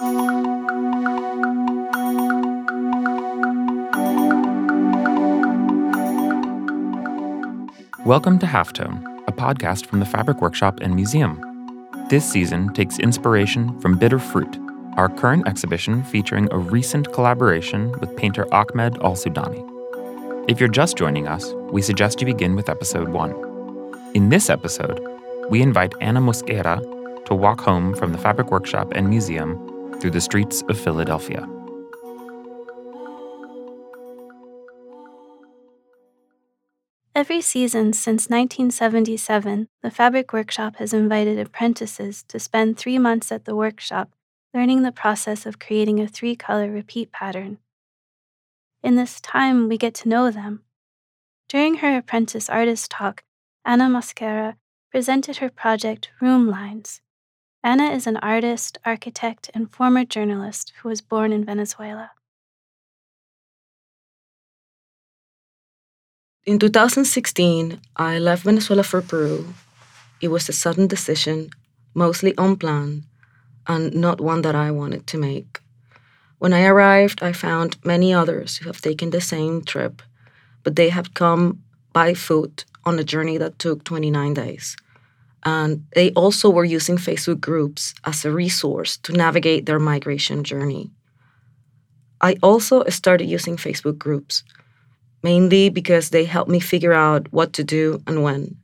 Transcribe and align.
Welcome 0.00 0.16
to 8.38 8.46
Halftone, 8.46 9.04
a 9.28 9.32
podcast 9.32 9.84
from 9.84 10.00
the 10.00 10.06
Fabric 10.06 10.40
Workshop 10.40 10.80
and 10.80 10.96
Museum. 10.96 11.38
This 12.08 12.24
season 12.24 12.72
takes 12.72 12.98
inspiration 12.98 13.78
from 13.80 13.98
Bitter 13.98 14.18
Fruit, 14.18 14.58
our 14.96 15.10
current 15.10 15.46
exhibition 15.46 16.02
featuring 16.04 16.48
a 16.50 16.56
recent 16.56 17.12
collaboration 17.12 17.92
with 18.00 18.16
painter 18.16 18.46
Ahmed 18.54 18.94
Alsoudani. 18.94 19.62
If 20.50 20.60
you're 20.60 20.70
just 20.70 20.96
joining 20.96 21.28
us, 21.28 21.52
we 21.72 21.82
suggest 21.82 22.22
you 22.22 22.26
begin 22.26 22.56
with 22.56 22.70
episode 22.70 23.10
one. 23.10 23.34
In 24.14 24.30
this 24.30 24.48
episode, 24.48 24.98
we 25.50 25.60
invite 25.60 25.92
Ana 26.00 26.22
Mosquera 26.22 26.80
to 27.26 27.34
walk 27.34 27.60
home 27.60 27.94
from 27.94 28.12
the 28.12 28.18
Fabric 28.18 28.50
Workshop 28.50 28.92
and 28.94 29.10
Museum 29.10 29.69
through 30.00 30.10
the 30.10 30.20
streets 30.20 30.62
of 30.68 30.80
Philadelphia. 30.80 31.46
Every 37.14 37.42
season 37.42 37.92
since 37.92 38.30
1977, 38.30 39.68
the 39.82 39.90
Fabric 39.90 40.32
Workshop 40.32 40.76
has 40.76 40.94
invited 40.94 41.38
apprentices 41.38 42.22
to 42.28 42.38
spend 42.38 42.78
three 42.78 42.98
months 42.98 43.30
at 43.30 43.44
the 43.44 43.54
workshop 43.54 44.10
learning 44.54 44.82
the 44.82 44.92
process 44.92 45.46
of 45.46 45.58
creating 45.58 46.00
a 46.00 46.08
three 46.08 46.34
color 46.34 46.70
repeat 46.70 47.12
pattern. 47.12 47.58
In 48.82 48.96
this 48.96 49.20
time, 49.20 49.68
we 49.68 49.76
get 49.76 49.94
to 49.96 50.08
know 50.08 50.30
them. 50.30 50.62
During 51.48 51.76
her 51.76 51.96
apprentice 51.96 52.48
artist 52.48 52.90
talk, 52.90 53.22
Ana 53.64 53.88
Mosquera 53.88 54.56
presented 54.90 55.38
her 55.38 55.50
project 55.50 56.10
Rhumb 56.20 56.50
Lines. 56.50 57.00
Ana 57.62 57.90
is 57.90 58.06
an 58.06 58.16
artist, 58.18 58.78
architect, 58.86 59.50
and 59.52 59.70
former 59.70 60.04
journalist 60.04 60.72
who 60.80 60.88
was 60.88 61.02
born 61.02 61.30
in 61.30 61.44
Venezuela. 61.44 62.12
In 66.46 66.58
2016, 66.58 67.78
I 67.96 68.18
left 68.18 68.44
Venezuela 68.44 68.82
for 68.82 69.02
Peru. 69.02 69.52
It 70.22 70.28
was 70.28 70.48
a 70.48 70.54
sudden 70.54 70.86
decision, 70.86 71.50
mostly 71.92 72.32
unplanned, 72.38 73.04
and 73.66 73.94
not 73.94 74.22
one 74.22 74.40
that 74.40 74.54
I 74.54 74.70
wanted 74.70 75.06
to 75.08 75.18
make. 75.18 75.60
When 76.38 76.54
I 76.54 76.64
arrived, 76.64 77.22
I 77.22 77.32
found 77.34 77.76
many 77.84 78.14
others 78.14 78.56
who 78.56 78.68
have 78.68 78.80
taken 78.80 79.10
the 79.10 79.20
same 79.20 79.62
trip, 79.62 80.00
but 80.64 80.76
they 80.76 80.88
have 80.88 81.12
come 81.12 81.62
by 81.92 82.14
foot 82.14 82.64
on 82.86 82.98
a 82.98 83.04
journey 83.04 83.36
that 83.36 83.58
took 83.58 83.84
29 83.84 84.32
days. 84.32 84.76
And 85.44 85.84
they 85.94 86.10
also 86.12 86.50
were 86.50 86.64
using 86.64 86.98
Facebook 86.98 87.40
groups 87.40 87.94
as 88.04 88.24
a 88.24 88.30
resource 88.30 88.98
to 88.98 89.12
navigate 89.12 89.66
their 89.66 89.78
migration 89.78 90.44
journey. 90.44 90.90
I 92.20 92.36
also 92.42 92.84
started 92.88 93.24
using 93.24 93.56
Facebook 93.56 93.96
groups, 93.96 94.44
mainly 95.22 95.70
because 95.70 96.10
they 96.10 96.24
helped 96.24 96.50
me 96.50 96.60
figure 96.60 96.92
out 96.92 97.32
what 97.32 97.54
to 97.54 97.64
do 97.64 98.02
and 98.06 98.22
when. 98.22 98.56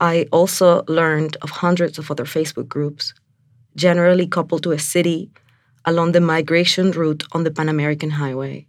I 0.00 0.26
also 0.32 0.82
learned 0.88 1.36
of 1.42 1.50
hundreds 1.50 1.98
of 1.98 2.10
other 2.10 2.24
Facebook 2.24 2.68
groups, 2.68 3.14
generally 3.76 4.26
coupled 4.26 4.64
to 4.64 4.72
a 4.72 4.78
city 4.78 5.30
along 5.84 6.12
the 6.12 6.20
migration 6.20 6.90
route 6.90 7.22
on 7.32 7.44
the 7.44 7.50
Pan 7.50 7.68
American 7.68 8.10
Highway. 8.10 8.66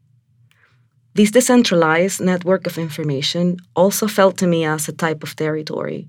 This 1.16 1.32
decentralized 1.32 2.22
network 2.22 2.68
of 2.68 2.78
information 2.78 3.58
also 3.76 4.08
felt 4.08 4.38
to 4.38 4.48
me 4.48 4.66
as 4.66 4.88
a 4.88 4.92
type 4.92 5.24
of 5.24 5.36
territory, 5.36 6.08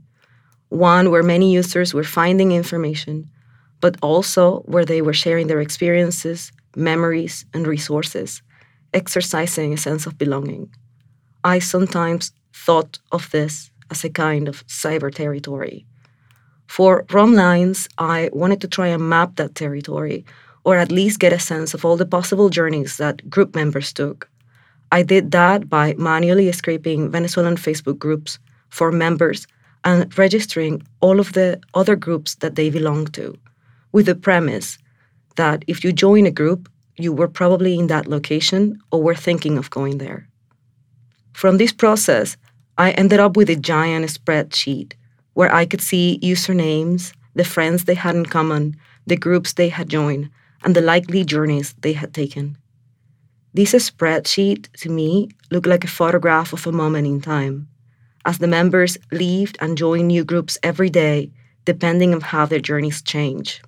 one 0.69 1.11
where 1.11 1.22
many 1.22 1.53
users 1.53 1.95
were 1.95 2.05
finding 2.05 2.53
information, 2.53 3.31
but 3.81 3.97
also 4.03 4.61
where 4.61 4.84
they 4.84 5.03
were 5.03 5.12
sharing 5.12 5.47
their 5.47 5.61
experiences, 5.61 6.53
memories, 6.75 7.45
and 7.55 7.67
resources, 7.67 8.42
exercising 8.92 9.73
a 9.73 9.77
sense 9.77 10.07
of 10.07 10.18
belonging. 10.18 10.70
I 11.45 11.58
sometimes 11.58 12.33
thought 12.52 12.98
of 13.13 13.30
this 13.30 13.70
as 13.90 14.05
a 14.05 14.11
kind 14.11 14.48
of 14.48 14.67
cyber 14.67 15.14
territory. 15.14 15.86
For 16.67 17.05
Rhumb 17.11 17.35
Lines, 17.35 17.89
I 17.98 18.30
wanted 18.33 18.61
to 18.63 18.69
try 18.69 18.89
and 18.89 19.08
map 19.08 19.36
that 19.36 19.55
territory 19.55 20.24
or 20.67 20.77
at 20.77 20.90
least 20.90 21.20
get 21.20 21.33
a 21.33 21.39
sense 21.39 21.74
of 21.74 21.85
all 21.85 21.96
the 21.96 22.05
possible 22.05 22.48
journeys 22.48 22.96
that 22.96 23.30
group 23.30 23.55
members 23.55 23.92
took. 23.92 24.29
I 24.90 25.05
did 25.05 25.30
that 25.30 25.69
by 25.69 25.95
manually 25.96 26.51
scraping 26.51 27.08
Venezuelan 27.08 27.55
Facebook 27.57 28.01
groups 28.01 28.40
for 28.69 28.90
members 28.90 29.46
and 29.86 30.19
registering 30.19 30.83
all 31.01 31.20
of 31.20 31.33
the 31.33 31.61
other 31.73 31.95
groups 31.95 32.35
that 32.36 32.57
they 32.57 32.69
belong 32.69 33.07
to, 33.07 33.39
with 33.92 34.07
the 34.07 34.17
premise 34.17 34.79
that 35.36 35.64
if 35.69 35.85
you 35.85 35.92
join 35.92 36.27
a 36.27 36.30
group, 36.30 36.69
you 36.98 37.13
were 37.13 37.29
probably 37.29 37.79
in 37.79 37.86
that 37.86 38.08
location 38.08 38.80
or 38.91 39.01
were 39.01 39.14
thinking 39.14 39.57
of 39.57 39.70
going 39.70 39.98
there. 39.98 40.27
From 41.35 41.57
this 41.57 41.73
process, 41.73 42.36
I 42.77 42.91
ended 42.92 43.20
up 43.20 43.36
with 43.36 43.48
a 43.48 43.55
giant 43.55 44.07
spreadsheet 44.07 44.95
where 45.35 45.55
I 45.55 45.64
could 45.67 45.83
see 45.83 46.19
usernames, 46.20 47.13
the 47.36 47.45
friends 47.45 47.85
they 47.85 47.95
had 47.95 48.17
in 48.17 48.27
common, 48.27 48.77
the 49.07 49.17
groups 49.17 49.52
they 49.52 49.69
had 49.69 49.89
joined, 49.89 50.30
and 50.64 50.75
the 50.75 50.80
likely 50.80 51.25
journeys 51.25 51.75
they 51.83 51.92
had 51.92 52.13
taken. 52.13 52.58
This 53.55 53.73
spreadsheet, 53.73 54.73
to 54.80 54.91
me, 54.91 55.29
looked 55.52 55.69
like 55.69 55.85
a 55.85 55.96
photograph 56.01 56.52
of 56.52 56.67
a 56.67 56.73
moment 56.73 57.07
in 57.07 57.20
time, 57.20 57.69
as 58.27 58.39
the 58.39 58.48
members 58.48 58.98
leave 59.13 59.55
and 59.61 59.79
join 59.79 60.09
new 60.09 60.25
groups 60.25 60.59
every 60.63 60.91
day, 60.91 61.31
depending 61.64 62.13
on 62.13 62.20
how 62.20 62.45
their 62.45 62.61
journeys 62.61 63.01
change. 63.01 63.63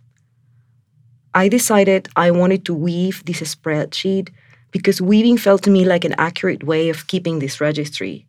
I 1.34 1.48
decided 1.48 2.08
I 2.16 2.32
wanted 2.32 2.64
to 2.66 2.74
weave 2.74 3.24
this 3.24 3.54
spreadsheet 3.54 4.30
because 4.72 5.00
weaving 5.00 5.38
felt 5.38 5.62
to 5.62 5.70
me 5.70 5.84
like 5.84 6.04
an 6.04 6.14
accurate 6.18 6.64
way 6.64 6.88
of 6.88 7.06
keeping 7.06 7.38
this 7.38 7.60
registry, 7.60 8.26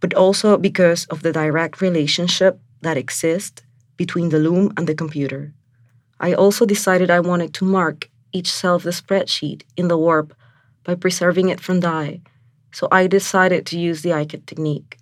but 0.00 0.14
also 0.14 0.56
because 0.58 1.06
of 1.06 1.22
the 1.22 1.32
direct 1.32 1.80
relationship 1.80 2.60
that 2.82 2.98
exists 2.98 3.62
between 3.96 4.28
the 4.28 4.38
loom 4.38 4.72
and 4.76 4.86
the 4.86 4.94
computer. 4.94 5.54
I 6.20 6.34
also 6.34 6.66
decided 6.66 7.10
I 7.10 7.20
wanted 7.20 7.54
to 7.54 7.64
mark 7.64 8.10
each 8.32 8.52
cell 8.52 8.76
of 8.76 8.82
the 8.82 8.90
spreadsheet 8.90 9.62
in 9.76 9.88
the 9.88 9.98
warp 9.98 10.34
by 10.84 10.94
preserving 10.94 11.48
it 11.48 11.60
from 11.60 11.80
dye, 11.80 12.20
so 12.72 12.88
I 12.92 13.06
decided 13.06 13.64
to 13.66 13.78
use 13.78 14.02
the 14.02 14.10
ikat 14.10 14.46
technique. 14.46 14.99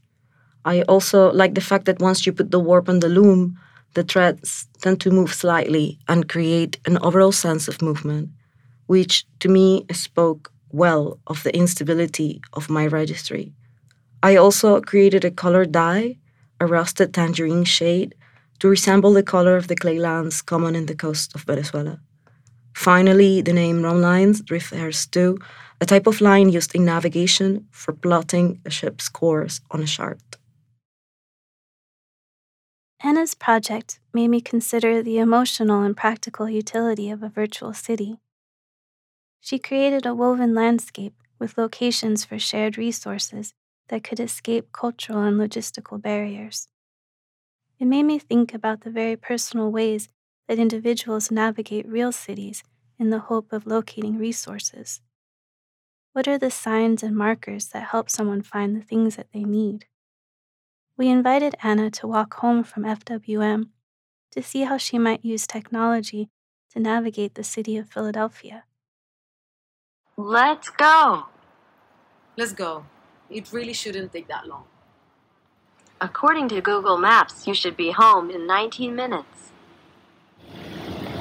I 0.68 0.82
also 0.82 1.32
like 1.32 1.54
the 1.54 1.68
fact 1.70 1.86
that 1.86 1.98
once 1.98 2.26
you 2.26 2.32
put 2.34 2.50
the 2.50 2.60
warp 2.60 2.90
on 2.90 3.00
the 3.00 3.08
loom, 3.08 3.58
the 3.94 4.02
threads 4.02 4.68
tend 4.82 5.00
to 5.00 5.10
move 5.10 5.32
slightly 5.32 5.98
and 6.08 6.28
create 6.28 6.78
an 6.84 6.98
overall 6.98 7.32
sense 7.32 7.68
of 7.68 7.80
movement, 7.80 8.28
which 8.86 9.24
to 9.40 9.48
me 9.48 9.86
spoke 9.92 10.52
well 10.70 11.20
of 11.26 11.42
the 11.42 11.56
instability 11.56 12.42
of 12.52 12.68
my 12.68 12.86
registry. 12.86 13.54
I 14.22 14.36
also 14.36 14.82
created 14.82 15.24
a 15.24 15.30
colored 15.30 15.72
dye, 15.72 16.18
a 16.60 16.66
rusted 16.66 17.14
tangerine 17.14 17.64
shade, 17.64 18.14
to 18.58 18.68
resemble 18.68 19.14
the 19.14 19.30
color 19.34 19.56
of 19.56 19.68
the 19.68 19.76
clay 19.82 19.98
lands 19.98 20.42
common 20.42 20.74
in 20.76 20.84
the 20.84 21.00
coast 21.04 21.34
of 21.34 21.44
Venezuela. 21.44 21.98
Finally, 22.74 23.40
the 23.40 23.54
name 23.54 23.80
Rhumb 23.80 24.02
Lines 24.02 24.42
refers 24.50 25.06
to 25.06 25.38
a 25.80 25.86
type 25.86 26.06
of 26.06 26.20
line 26.20 26.50
used 26.50 26.74
in 26.74 26.84
navigation 26.84 27.66
for 27.70 27.94
plotting 27.94 28.60
a 28.66 28.70
ship's 28.70 29.08
course 29.08 29.62
on 29.70 29.80
a 29.80 29.86
chart. 29.86 30.27
Ana's 33.02 33.34
project 33.34 33.98
made 34.12 34.28
me 34.28 34.40
consider 34.40 35.02
the 35.02 35.18
emotional 35.18 35.82
and 35.82 35.96
practical 35.96 36.48
utility 36.48 37.10
of 37.10 37.24
a 37.24 37.28
virtual 37.28 37.74
city. 37.74 38.20
She 39.40 39.58
created 39.58 40.06
a 40.06 40.14
woven 40.14 40.54
landscape 40.54 41.12
with 41.40 41.58
locations 41.58 42.24
for 42.24 42.38
shared 42.38 42.78
resources 42.78 43.52
that 43.88 44.04
could 44.04 44.20
escape 44.20 44.70
cultural 44.70 45.24
and 45.24 45.40
logistical 45.40 46.00
barriers. 46.00 46.68
It 47.80 47.86
made 47.86 48.04
me 48.04 48.20
think 48.20 48.54
about 48.54 48.82
the 48.82 48.90
very 48.90 49.16
personal 49.16 49.72
ways 49.72 50.08
that 50.46 50.60
individuals 50.60 51.30
navigate 51.32 51.88
real 51.88 52.12
cities 52.12 52.62
in 52.98 53.10
the 53.10 53.18
hope 53.20 53.52
of 53.52 53.66
locating 53.66 54.18
resources. 54.18 55.00
What 56.12 56.28
are 56.28 56.36
the 56.36 56.50
signs 56.50 57.02
and 57.02 57.16
markers 57.16 57.68
that 57.68 57.88
help 57.88 58.10
someone 58.10 58.42
find 58.42 58.76
the 58.76 58.82
things 58.82 59.16
that 59.16 59.32
they 59.32 59.44
need? 59.44 59.87
We 60.98 61.08
invited 61.08 61.54
Ana 61.62 61.92
to 61.92 62.08
walk 62.08 62.34
home 62.34 62.64
from 62.64 62.82
FWM 62.82 63.68
to 64.32 64.42
see 64.42 64.62
how 64.62 64.78
she 64.78 64.98
might 64.98 65.24
use 65.24 65.46
technology 65.46 66.28
to 66.72 66.80
navigate 66.80 67.36
the 67.36 67.44
city 67.44 67.76
of 67.76 67.88
Philadelphia. 67.88 68.64
Let's 70.16 70.70
go. 70.70 71.26
Let's 72.36 72.52
go. 72.52 72.84
It 73.30 73.52
really 73.52 73.74
shouldn't 73.74 74.12
take 74.12 74.26
that 74.26 74.48
long. 74.48 74.64
According 76.00 76.48
to 76.48 76.60
Google 76.60 76.98
Maps, 76.98 77.46
you 77.46 77.54
should 77.54 77.76
be 77.76 77.92
home 77.92 78.28
in 78.28 78.48
19 78.48 78.96
minutes. 78.96 79.52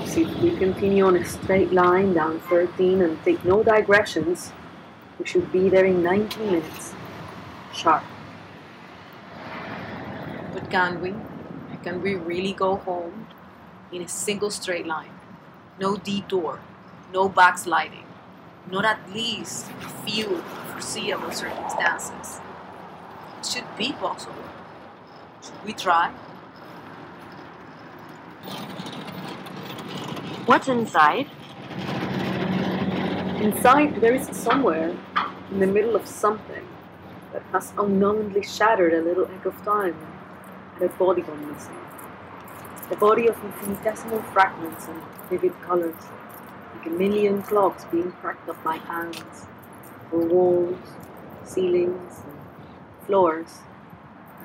So 0.06 0.22
if 0.22 0.42
we 0.42 0.58
continue 0.58 1.06
on 1.06 1.18
a 1.18 1.24
straight 1.24 1.72
line 1.72 2.16
down 2.16 2.40
13 2.50 3.04
and 3.04 3.24
take 3.24 3.46
no 3.46 3.62
digressions, 3.62 4.54
we 5.20 5.26
should 5.28 5.52
be 5.52 5.70
there 5.70 5.86
in 5.86 6.02
19 6.02 6.52
minutes. 6.52 6.96
Sharp. 7.76 8.04
But 10.68 10.72
can 10.72 11.02
we? 11.02 11.14
Can 11.84 12.02
we 12.02 12.16
really 12.16 12.52
go 12.52 12.76
home 12.76 13.28
in 13.92 14.02
a 14.02 14.08
single 14.08 14.52
straight 14.52 14.86
line? 14.86 15.18
no 15.80 15.96
detour, 15.96 16.60
no 17.14 17.30
backsliding, 17.30 18.06
not 18.72 18.86
at 18.86 19.00
least 19.14 19.68
a 19.82 19.90
few 20.06 20.42
foreseeable 20.72 21.32
circumstances. 21.32 22.42
It 23.40 23.46
should 23.46 23.78
be 23.78 23.94
possible. 23.94 24.44
Should 25.44 25.66
we 25.66 25.74
try? 25.74 26.12
What's 30.46 30.68
inside? 30.68 31.28
Inside, 33.42 34.02
there 34.02 34.16
is 34.16 34.28
somewhere, 34.36 34.96
in 35.52 35.60
the 35.60 35.68
middle 35.68 35.96
of 35.96 36.08
something, 36.08 36.68
that 37.34 37.44
has 37.52 37.72
unknowingly 37.78 38.42
shattered 38.42 38.94
a 38.94 39.02
little 39.02 39.26
egg 39.26 39.46
of 39.46 39.56
time 39.64 39.96
and 40.80 40.90
a 40.90 40.94
body 40.94 41.22
gone 41.22 41.52
missing. 41.52 41.76
A 42.92 42.96
body 42.96 43.28
of 43.28 43.36
infinitesimal 43.44 44.22
fragments 44.22 44.88
and 44.88 45.02
vivid 45.30 45.60
colors, 45.62 45.96
like 46.76 46.86
a 46.86 46.90
million 46.90 47.42
clocks 47.42 47.86
being 47.86 48.12
cracked 48.14 48.48
up 48.48 48.64
by 48.64 48.78
hands, 48.78 49.48
or 50.12 50.26
walls, 50.26 50.78
ceilings, 51.44 52.22
and 52.24 53.06
floors, 53.06 53.60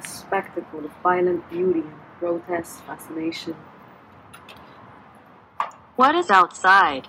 a 0.02 0.06
spectacle 0.06 0.84
of 0.84 0.92
violent 1.02 1.48
beauty 1.50 1.80
and 1.80 1.94
grotesque 2.18 2.82
fascination. 2.84 3.54
What 5.96 6.14
is 6.14 6.30
outside? 6.30 7.06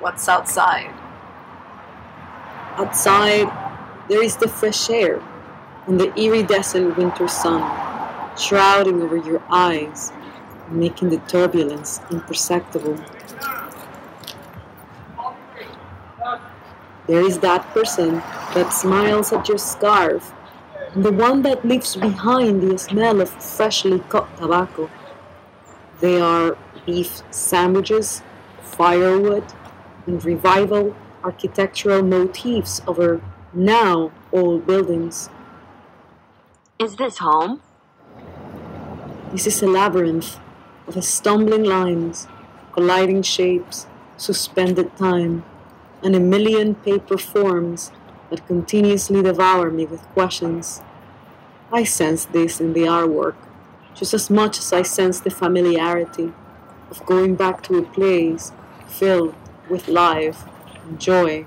What's 0.00 0.28
outside? 0.28 0.92
Outside, 2.76 3.50
there 4.08 4.22
is 4.22 4.36
the 4.36 4.48
fresh 4.48 4.90
air 4.90 5.22
and 5.88 5.98
the 5.98 6.14
iridescent 6.14 6.96
winter 6.98 7.26
sun, 7.26 7.62
shrouding 8.36 9.02
over 9.02 9.16
your 9.16 9.42
eyes, 9.50 10.12
making 10.70 11.08
the 11.08 11.18
turbulence 11.20 12.00
imperceptible. 12.10 12.96
There 17.06 17.26
is 17.26 17.38
that 17.38 17.66
person 17.68 18.16
that 18.54 18.70
smiles 18.70 19.32
at 19.32 19.48
your 19.48 19.56
scarf, 19.56 20.34
and 20.94 21.02
the 21.02 21.12
one 21.12 21.40
that 21.42 21.64
leaves 21.64 21.96
behind 21.96 22.62
the 22.62 22.78
smell 22.78 23.22
of 23.22 23.30
freshly 23.30 24.00
cut 24.10 24.28
tobacco. 24.36 24.90
They 26.00 26.20
are 26.20 26.58
beef 26.84 27.22
sandwiches, 27.30 28.22
firewood, 28.60 29.44
and 30.06 30.22
revival 30.22 30.94
architectural 31.24 32.02
motifs 32.02 32.82
over 32.86 33.22
now 33.54 34.12
old 34.32 34.66
buildings. 34.66 35.30
Is 36.78 36.94
this 36.94 37.18
home? 37.18 37.60
This 39.32 39.48
is 39.48 39.60
a 39.64 39.66
labyrinth 39.66 40.38
of 40.86 41.02
stumbling 41.02 41.64
lines, 41.64 42.28
colliding 42.72 43.22
shapes, 43.22 43.88
suspended 44.16 44.96
time, 44.96 45.44
and 46.04 46.14
a 46.14 46.20
million 46.20 46.76
paper 46.76 47.18
forms 47.18 47.90
that 48.30 48.46
continuously 48.46 49.20
devour 49.22 49.72
me 49.72 49.86
with 49.86 50.02
questions. 50.14 50.80
I 51.72 51.82
sense 51.82 52.26
this 52.26 52.60
in 52.60 52.74
the 52.74 52.82
artwork, 52.82 53.34
just 53.96 54.14
as 54.14 54.30
much 54.30 54.58
as 54.60 54.72
I 54.72 54.82
sense 54.82 55.18
the 55.18 55.30
familiarity 55.30 56.32
of 56.92 57.04
going 57.04 57.34
back 57.34 57.60
to 57.64 57.78
a 57.78 57.82
place 57.82 58.52
filled 58.86 59.34
with 59.68 59.88
life 59.88 60.44
and 60.84 61.00
joy. 61.00 61.44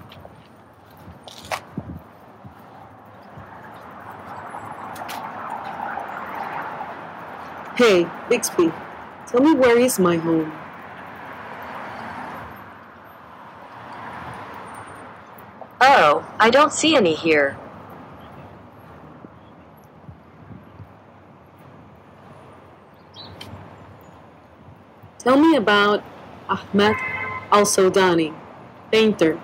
Hey, 7.75 8.05
Bixby, 8.29 8.71
tell 9.27 9.41
me 9.41 9.53
where 9.53 9.79
is 9.79 9.97
my 9.97 10.17
home? 10.17 10.51
Oh, 15.79 16.25
I 16.37 16.49
don't 16.49 16.73
see 16.73 16.95
any 16.95 17.15
here. 17.15 17.57
Tell 25.17 25.37
me 25.37 25.55
about 25.55 26.03
Ahmed 26.49 26.97
Alsoudani, 27.51 28.33
painter. 28.91 29.39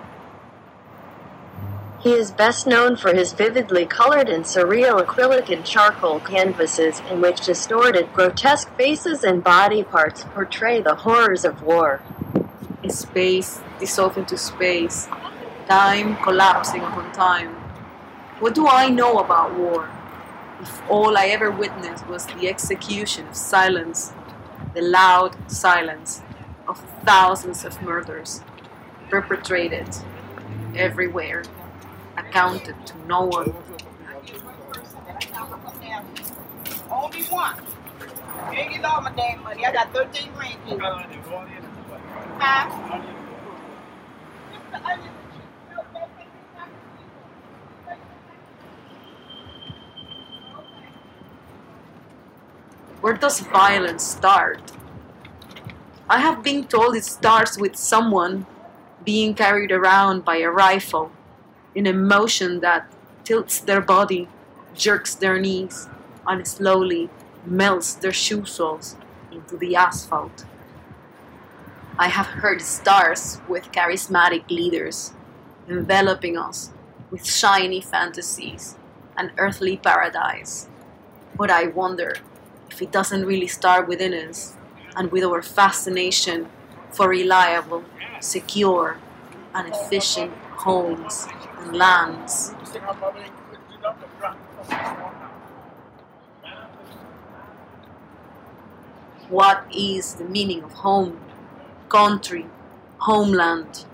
He 2.00 2.12
is 2.12 2.30
best 2.30 2.64
known 2.64 2.94
for 2.94 3.12
his 3.12 3.32
vividly 3.32 3.84
colored 3.84 4.28
and 4.28 4.44
surreal 4.44 5.04
acrylic 5.04 5.52
and 5.52 5.64
charcoal 5.64 6.20
canvases 6.20 7.02
in 7.10 7.20
which 7.20 7.44
distorted, 7.44 8.12
grotesque 8.12 8.72
faces 8.76 9.24
and 9.24 9.42
body 9.42 9.82
parts 9.82 10.24
portray 10.32 10.80
the 10.80 10.94
horrors 10.94 11.44
of 11.44 11.60
war. 11.62 12.00
Space 12.88 13.60
dissolved 13.80 14.16
into 14.16 14.38
space, 14.38 15.08
time 15.68 16.16
collapsing 16.22 16.82
upon 16.82 17.10
time. 17.12 17.48
What 18.38 18.54
do 18.54 18.68
I 18.68 18.88
know 18.88 19.18
about 19.18 19.54
war? 19.56 19.90
If 20.60 20.80
all 20.88 21.18
I 21.18 21.26
ever 21.26 21.50
witnessed 21.50 22.06
was 22.06 22.26
the 22.26 22.48
execution 22.48 23.26
of 23.26 23.34
silence, 23.34 24.12
the 24.72 24.82
loud 24.82 25.36
silence 25.50 26.22
of 26.68 26.78
thousands 27.04 27.64
of 27.64 27.82
murders 27.82 28.40
perpetrated 29.10 29.88
everywhere, 30.76 31.42
accounted 32.38 32.86
to 32.86 32.96
no 33.06 33.22
one. 33.22 33.52
Only 36.88 37.22
one. 37.24 37.56
You 38.52 38.58
ain't 38.58 38.70
getting 38.70 38.84
all 38.84 39.00
my 39.00 39.12
damn 39.12 39.42
money. 39.42 39.66
I 39.66 39.72
got 39.72 39.92
13 39.92 40.32
grandkids. 40.34 40.80
Huh? 42.38 43.02
Where 53.00 53.14
does 53.14 53.40
violence 53.40 54.04
start? 54.04 54.60
I 56.08 56.20
have 56.20 56.44
been 56.44 56.64
told 56.64 56.94
it 56.94 57.04
starts 57.04 57.58
with 57.58 57.74
someone 57.74 58.46
being 59.04 59.34
carried 59.34 59.72
around 59.72 60.24
by 60.24 60.36
a 60.36 60.50
rifle 60.50 61.10
in 61.78 61.86
a 61.86 61.92
motion 61.92 62.58
that 62.58 62.90
tilts 63.22 63.60
their 63.60 63.80
body, 63.80 64.26
jerks 64.74 65.14
their 65.14 65.38
knees, 65.38 65.88
and 66.26 66.44
slowly 66.44 67.08
melts 67.46 67.94
their 67.94 68.12
shoe 68.12 68.44
soles 68.44 68.96
into 69.30 69.56
the 69.56 69.76
asphalt. 69.76 70.44
I 71.96 72.08
have 72.08 72.26
heard 72.42 72.60
stars 72.62 73.40
with 73.46 73.70
charismatic 73.70 74.50
leaders 74.50 75.12
enveloping 75.68 76.36
us 76.36 76.72
with 77.12 77.24
shiny 77.24 77.80
fantasies 77.80 78.74
and 79.16 79.30
earthly 79.38 79.76
paradise. 79.76 80.68
But 81.36 81.48
I 81.48 81.68
wonder 81.68 82.16
if 82.72 82.82
it 82.82 82.90
doesn't 82.90 83.24
really 83.24 83.46
start 83.46 83.86
within 83.86 84.14
us 84.14 84.56
and 84.96 85.12
with 85.12 85.22
our 85.22 85.42
fascination 85.42 86.48
for 86.90 87.08
reliable, 87.08 87.84
secure, 88.20 88.98
and 89.54 89.72
efficient 89.72 90.32
homes 90.56 91.28
lands. 91.72 92.52
What 99.28 99.64
is 99.74 100.14
the 100.14 100.24
meaning 100.24 100.62
of 100.62 100.72
home, 100.72 101.20
country, 101.88 102.46
homeland? 102.98 103.84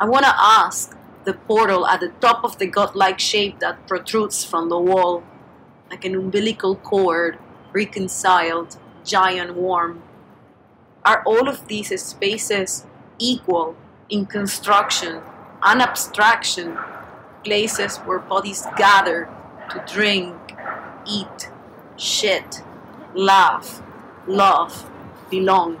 I 0.00 0.06
want 0.06 0.24
to 0.24 0.34
ask 0.36 0.96
the 1.24 1.34
portal 1.34 1.86
at 1.86 2.00
the 2.00 2.08
top 2.20 2.44
of 2.44 2.58
the 2.58 2.66
godlike 2.66 3.20
shape 3.20 3.60
that 3.60 3.86
protrudes 3.86 4.44
from 4.44 4.68
the 4.68 4.78
wall, 4.78 5.22
like 5.90 6.04
an 6.04 6.14
umbilical 6.14 6.76
cord, 6.76 7.38
reconciled, 7.72 8.76
giant 9.04 9.54
worm. 9.54 10.02
Are 11.04 11.22
all 11.24 11.48
of 11.48 11.68
these 11.68 12.00
spaces 12.02 12.86
equal 13.18 13.76
in 14.08 14.26
construction 14.26 15.22
and 15.62 15.80
abstraction, 15.80 16.76
places 17.44 17.98
where 17.98 18.18
bodies 18.18 18.66
gather 18.76 19.28
to 19.70 19.84
drink, 19.86 20.34
eat, 21.06 21.50
shit, 21.96 22.62
laugh, 23.14 23.82
love, 24.26 24.90
belong? 25.30 25.78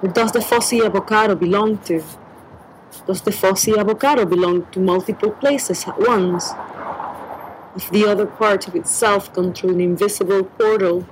Or 0.00 0.08
does 0.08 0.30
the 0.30 0.38
Fossi 0.38 0.84
avocado 0.84 1.34
belong 1.34 1.78
to? 1.78 2.02
Does 3.08 3.22
the 3.22 3.30
Fossi 3.30 3.74
avocado 3.74 4.26
belong 4.26 4.66
to 4.72 4.78
multiple 4.78 5.30
places 5.30 5.88
at 5.88 5.98
once? 5.98 6.52
If 7.74 7.88
the 7.90 8.04
other 8.04 8.26
part 8.26 8.68
of 8.68 8.76
itself 8.76 9.32
gone 9.32 9.54
through 9.54 9.70
an 9.70 9.80
invisible 9.80 10.44
portal 10.44 11.06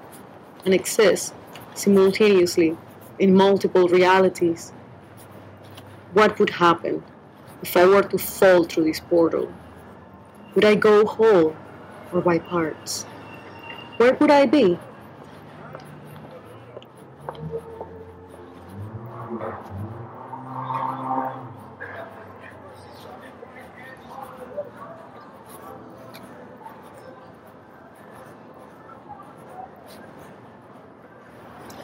and 0.66 0.74
exists 0.74 1.32
simultaneously 1.74 2.76
in 3.18 3.34
multiple 3.34 3.88
realities. 3.88 4.74
What 6.12 6.38
would 6.38 6.50
happen 6.50 7.02
if 7.62 7.74
I 7.78 7.86
were 7.86 8.02
to 8.02 8.18
fall 8.18 8.64
through 8.64 8.84
this 8.84 9.00
portal? 9.00 9.50
Would 10.54 10.66
I 10.66 10.74
go 10.74 11.06
whole 11.06 11.56
or 12.12 12.20
by 12.20 12.38
parts? 12.40 13.04
Where 13.96 14.12
would 14.12 14.30
I 14.30 14.44
be? 14.44 14.78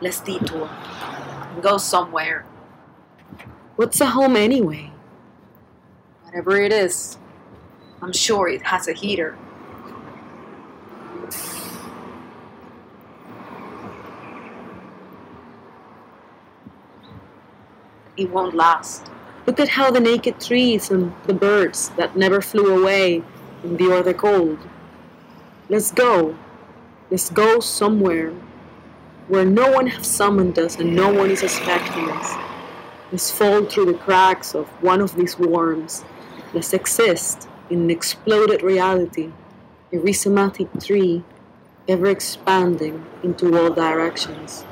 Let's 0.00 0.20
detour. 0.20 0.70
Go 1.60 1.76
somewhere. 1.76 2.46
What's 3.76 4.00
a 4.00 4.06
home 4.06 4.34
anyway? 4.34 4.90
Whatever 6.22 6.60
it 6.62 6.72
is, 6.72 7.18
I'm 8.00 8.12
sure 8.12 8.48
it 8.48 8.62
has 8.62 8.88
a 8.88 8.94
heater. 8.94 9.36
It 18.16 18.30
won't 18.30 18.54
last. 18.54 19.10
Look 19.46 19.60
at 19.60 19.68
how 19.68 19.90
the 19.90 20.00
naked 20.00 20.40
trees 20.40 20.90
and 20.90 21.12
the 21.26 21.34
birds 21.34 21.90
that 21.90 22.16
never 22.16 22.40
flew 22.40 22.80
away 22.80 23.22
endure 23.64 24.02
the 24.02 24.14
cold. 24.14 24.58
Let's 25.68 25.92
go. 25.92 26.36
Let's 27.10 27.28
go 27.28 27.60
somewhere 27.60 28.32
where 29.30 29.46
no 29.46 29.70
one 29.70 29.86
has 29.86 30.08
summoned 30.08 30.58
us 30.58 30.76
and 30.78 30.94
no 30.94 31.12
one 31.12 31.30
is 31.30 31.42
expecting 31.44 32.10
us. 32.10 32.40
Let's 33.12 33.30
fall 33.30 33.64
through 33.66 33.86
the 33.86 33.94
cracks 33.98 34.54
of 34.54 34.68
one 34.80 35.00
of 35.00 35.14
these 35.14 35.38
worms. 35.38 36.04
Let's 36.52 36.72
exist 36.74 37.48
in 37.68 37.82
an 37.82 37.90
exploded 37.90 38.62
reality, 38.62 39.36
a 39.92 39.96
rhizomatic 39.98 40.84
tree 40.84 41.26
ever 41.88 42.06
expanding 42.06 43.08
into 43.22 43.56
all 43.56 43.72
directions. 43.72 44.66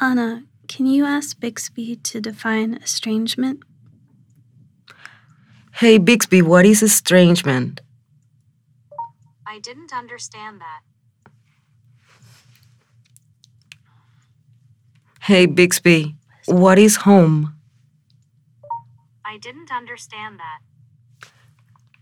Ana, 0.00 0.49
can 0.70 0.86
you 0.86 1.04
ask 1.04 1.40
Bixby 1.40 1.96
to 1.96 2.20
define 2.20 2.74
estrangement? 2.74 3.58
Hey, 5.72 5.98
Bixby, 5.98 6.42
what 6.42 6.64
is 6.64 6.80
estrangement? 6.80 7.80
I 9.44 9.58
didn't 9.58 9.92
understand 9.92 10.60
that. 10.60 10.82
Hey, 15.22 15.46
Bixby, 15.46 16.14
what 16.46 16.78
is 16.78 16.98
home? 17.08 17.52
I 19.24 19.38
didn't 19.38 19.72
understand 19.72 20.38
that. 20.38 20.60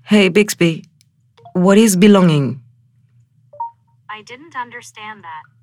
Hey, 0.02 0.28
Bixby, 0.28 0.84
what 1.54 1.78
is 1.78 1.96
belonging? 1.96 2.60
I 4.10 4.20
didn't 4.20 4.54
understand 4.54 5.25
that. 5.25 5.57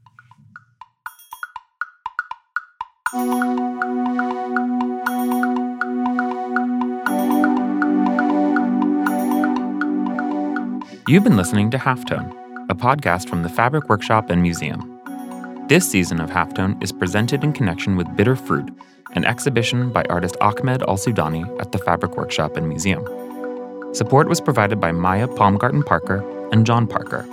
You've 11.08 11.24
been 11.24 11.38
listening 11.38 11.72
to 11.72 11.78
Halftone, 11.78 12.36
a 12.70 12.76
podcast 12.76 13.30
from 13.30 13.44
the 13.44 13.48
Fabric 13.48 13.88
Workshop 13.88 14.30
and 14.30 14.42
Museum. 14.42 15.00
This 15.70 15.90
season 15.90 16.20
of 16.20 16.30
Halftone 16.30 16.84
is 16.84 16.92
presented 16.92 17.46
in 17.46 17.54
connection 17.54 17.96
with 17.96 18.14
Bitter 18.18 18.36
Fruit, 18.36 18.70
an 19.14 19.24
exhibition 19.24 19.94
by 19.94 20.04
artist 20.10 20.36
Ahmed 20.42 20.82
Alsoudani 20.82 21.46
at 21.62 21.72
the 21.72 21.78
Fabric 21.78 22.18
Workshop 22.18 22.58
and 22.58 22.68
Museum. 22.68 23.06
Support 23.94 24.28
was 24.28 24.42
provided 24.42 24.82
by 24.82 24.92
Maja 24.92 25.28
Paumgarten 25.28 25.86
Parker 25.86 26.22
and 26.52 26.66
John 26.66 26.86
Parker. 26.86 27.24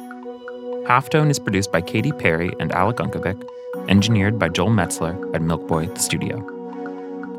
Halftone 0.87 1.29
is 1.29 1.41
produced 1.41 1.73
by 1.73 1.81
Katie 1.81 2.12
Parry 2.12 2.53
and 2.61 2.71
Alec 2.71 2.99
Unkovic, 2.99 3.43
engineered 3.88 4.38
by 4.38 4.49
Joel 4.49 4.71
Metzler 4.71 5.14
at 5.35 5.41
MilkBoy 5.41 5.95
the 5.95 6.00
Studio. 6.00 6.38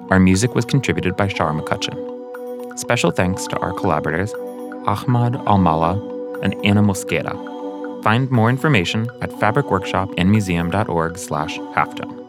Our 0.09 0.19
music 0.19 0.55
was 0.55 0.65
contributed 0.65 1.15
by 1.15 1.27
Char 1.27 1.51
McCutcheon. 1.53 2.79
Special 2.79 3.11
thanks 3.11 3.45
to 3.47 3.57
our 3.59 3.73
collaborators, 3.73 4.33
Ahmad 4.85 5.33
Almallah 5.45 6.43
and 6.43 6.55
Ana 6.65 6.81
Mosquera. 6.81 8.03
Find 8.03 8.29
more 8.31 8.49
information 8.49 9.09
at 9.21 9.29
fabricworkshopandmuseum.org 9.29 11.17
slash 11.17 11.57
halftone. 11.57 12.22